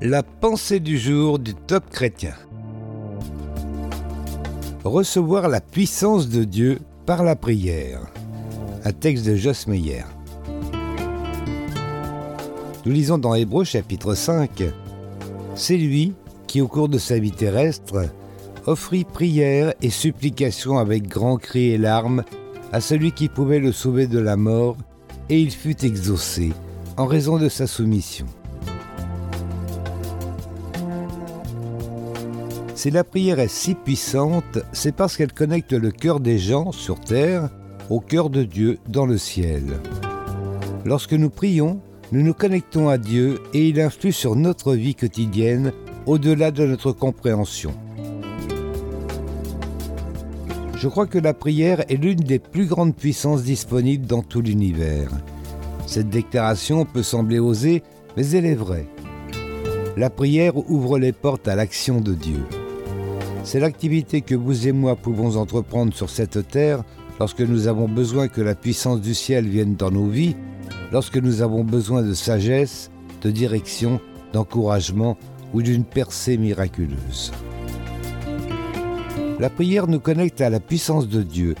[0.00, 2.34] La pensée du jour du top chrétien.
[4.84, 8.02] Recevoir la puissance de Dieu par la prière.
[8.84, 10.04] Un texte de Joss Meyer.
[12.86, 14.62] Nous lisons dans Hébreux chapitre 5.
[15.56, 16.14] C'est lui
[16.46, 18.08] qui, au cours de sa vie terrestre,
[18.66, 22.22] offrit prière et supplication avec grands cris et larmes
[22.70, 24.76] à celui qui pouvait le sauver de la mort,
[25.28, 26.52] et il fut exaucé
[26.96, 28.26] en raison de sa soumission.
[32.78, 37.00] Si la prière est si puissante, c'est parce qu'elle connecte le cœur des gens sur
[37.00, 37.50] terre
[37.90, 39.80] au cœur de Dieu dans le ciel.
[40.84, 41.80] Lorsque nous prions,
[42.12, 45.72] nous nous connectons à Dieu et il influe sur notre vie quotidienne
[46.06, 47.74] au-delà de notre compréhension.
[50.76, 55.10] Je crois que la prière est l'une des plus grandes puissances disponibles dans tout l'univers.
[55.88, 57.82] Cette déclaration peut sembler osée,
[58.16, 58.86] mais elle est vraie.
[59.96, 62.44] La prière ouvre les portes à l'action de Dieu.
[63.50, 66.84] C'est l'activité que vous et moi pouvons entreprendre sur cette terre
[67.18, 70.36] lorsque nous avons besoin que la puissance du ciel vienne dans nos vies,
[70.92, 72.90] lorsque nous avons besoin de sagesse,
[73.22, 74.02] de direction,
[74.34, 75.16] d'encouragement
[75.54, 77.32] ou d'une percée miraculeuse.
[79.40, 81.54] La prière nous connecte à la puissance de Dieu,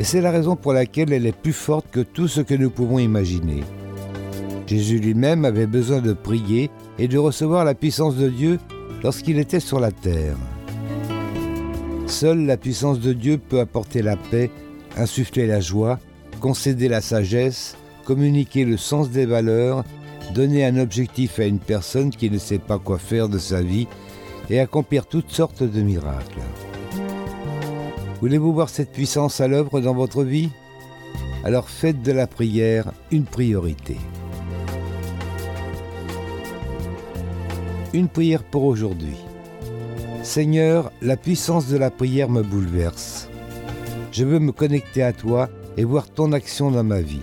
[0.00, 2.70] et c'est la raison pour laquelle elle est plus forte que tout ce que nous
[2.70, 3.62] pouvons imaginer.
[4.66, 8.58] Jésus lui-même avait besoin de prier et de recevoir la puissance de Dieu
[9.04, 10.34] lorsqu'il était sur la terre.
[12.10, 14.50] Seule la puissance de Dieu peut apporter la paix,
[14.96, 15.98] insuffler la joie,
[16.40, 19.84] concéder la sagesse, communiquer le sens des valeurs,
[20.34, 23.86] donner un objectif à une personne qui ne sait pas quoi faire de sa vie
[24.50, 26.42] et accomplir toutes sortes de miracles.
[28.20, 30.50] Voulez-vous voir cette puissance à l'œuvre dans votre vie?
[31.44, 33.96] Alors faites de la prière une priorité.
[37.94, 39.16] Une prière pour aujourd'hui.
[40.22, 43.28] Seigneur, la puissance de la prière me bouleverse.
[44.12, 47.22] Je veux me connecter à toi et voir ton action dans ma vie.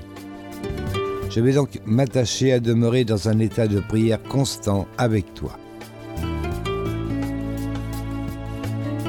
[1.29, 5.57] Je vais donc m'attacher à demeurer dans un état de prière constant avec toi.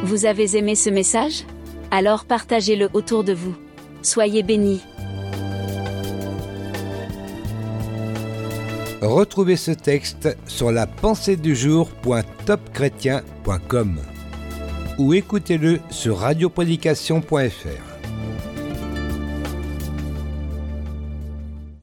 [0.04, 1.44] Vous avez aimé ce message?
[1.90, 3.54] Alors partagez-le autour de vous.
[4.02, 4.82] Soyez bénis.
[9.00, 10.86] Retrouvez ce texte sur la
[14.98, 17.97] ou écoutez-le sur radioprédication.fr.